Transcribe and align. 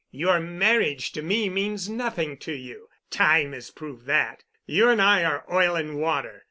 Your 0.09 0.39
marriage 0.39 1.11
to 1.11 1.21
me 1.21 1.47
means 1.47 1.87
nothing 1.87 2.35
to 2.37 2.53
you. 2.53 2.89
Time 3.11 3.51
has 3.53 3.69
proved 3.69 4.07
that. 4.07 4.43
You 4.65 4.89
and 4.89 4.99
I 4.99 5.23
are 5.23 5.45
oil 5.53 5.75
and 5.75 5.99
water. 5.99 6.39